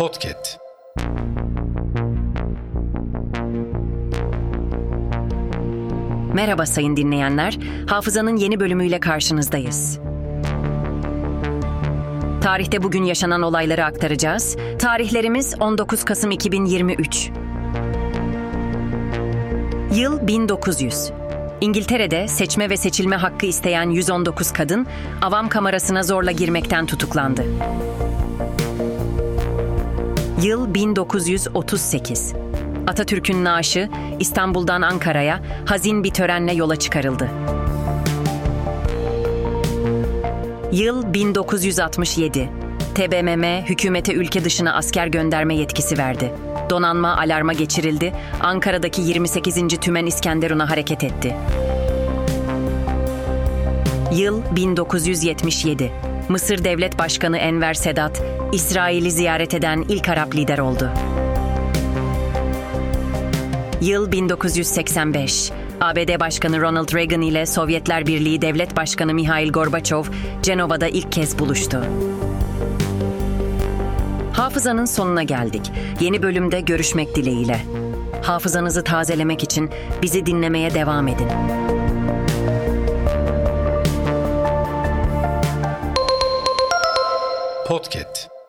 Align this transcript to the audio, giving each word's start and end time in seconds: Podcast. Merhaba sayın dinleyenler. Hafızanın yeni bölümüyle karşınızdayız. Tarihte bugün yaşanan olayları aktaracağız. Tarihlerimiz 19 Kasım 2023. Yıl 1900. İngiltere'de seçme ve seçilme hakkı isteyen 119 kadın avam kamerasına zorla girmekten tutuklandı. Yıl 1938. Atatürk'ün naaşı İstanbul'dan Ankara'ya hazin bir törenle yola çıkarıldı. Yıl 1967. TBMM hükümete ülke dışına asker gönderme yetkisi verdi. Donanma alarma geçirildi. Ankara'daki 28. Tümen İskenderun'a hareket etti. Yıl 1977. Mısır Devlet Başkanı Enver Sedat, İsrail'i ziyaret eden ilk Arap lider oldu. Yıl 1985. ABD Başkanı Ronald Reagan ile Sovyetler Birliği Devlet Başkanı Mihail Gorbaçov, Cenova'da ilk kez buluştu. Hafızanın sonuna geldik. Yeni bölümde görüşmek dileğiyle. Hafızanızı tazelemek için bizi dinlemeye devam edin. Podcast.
Podcast. 0.00 0.58
Merhaba 6.34 6.66
sayın 6.66 6.96
dinleyenler. 6.96 7.58
Hafızanın 7.86 8.36
yeni 8.36 8.60
bölümüyle 8.60 9.00
karşınızdayız. 9.00 9.98
Tarihte 12.42 12.82
bugün 12.82 13.04
yaşanan 13.04 13.42
olayları 13.42 13.84
aktaracağız. 13.84 14.56
Tarihlerimiz 14.78 15.54
19 15.60 16.04
Kasım 16.04 16.30
2023. 16.30 17.30
Yıl 19.94 20.26
1900. 20.26 21.10
İngiltere'de 21.60 22.28
seçme 22.28 22.70
ve 22.70 22.76
seçilme 22.76 23.16
hakkı 23.16 23.46
isteyen 23.46 23.90
119 23.90 24.52
kadın 24.52 24.86
avam 25.22 25.48
kamerasına 25.48 26.02
zorla 26.02 26.30
girmekten 26.30 26.86
tutuklandı. 26.86 27.44
Yıl 30.42 30.74
1938. 30.74 32.34
Atatürk'ün 32.86 33.44
naaşı 33.44 33.88
İstanbul'dan 34.20 34.82
Ankara'ya 34.82 35.40
hazin 35.66 36.04
bir 36.04 36.10
törenle 36.10 36.52
yola 36.52 36.76
çıkarıldı. 36.76 37.30
Yıl 40.72 41.14
1967. 41.14 42.48
TBMM 42.94 43.44
hükümete 43.64 44.14
ülke 44.14 44.44
dışına 44.44 44.74
asker 44.74 45.06
gönderme 45.06 45.54
yetkisi 45.56 45.98
verdi. 45.98 46.32
Donanma 46.70 47.16
alarma 47.16 47.52
geçirildi. 47.52 48.12
Ankara'daki 48.40 49.02
28. 49.02 49.68
Tümen 49.68 50.06
İskenderun'a 50.06 50.70
hareket 50.70 51.04
etti. 51.04 51.36
Yıl 54.12 54.42
1977. 54.56 56.09
Mısır 56.30 56.64
Devlet 56.64 56.98
Başkanı 56.98 57.38
Enver 57.38 57.74
Sedat, 57.74 58.22
İsrail'i 58.52 59.10
ziyaret 59.10 59.54
eden 59.54 59.84
ilk 59.88 60.08
Arap 60.08 60.34
lider 60.34 60.58
oldu. 60.58 60.90
Yıl 63.80 64.12
1985. 64.12 65.52
ABD 65.80 66.20
Başkanı 66.20 66.60
Ronald 66.60 66.94
Reagan 66.94 67.20
ile 67.20 67.46
Sovyetler 67.46 68.06
Birliği 68.06 68.42
Devlet 68.42 68.76
Başkanı 68.76 69.14
Mihail 69.14 69.52
Gorbaçov, 69.52 70.04
Cenova'da 70.42 70.88
ilk 70.88 71.12
kez 71.12 71.38
buluştu. 71.38 71.84
Hafızanın 74.32 74.84
sonuna 74.84 75.22
geldik. 75.22 75.72
Yeni 76.00 76.22
bölümde 76.22 76.60
görüşmek 76.60 77.16
dileğiyle. 77.16 77.60
Hafızanızı 78.22 78.84
tazelemek 78.84 79.44
için 79.44 79.70
bizi 80.02 80.26
dinlemeye 80.26 80.74
devam 80.74 81.08
edin. 81.08 81.28
Podcast. 87.70 88.39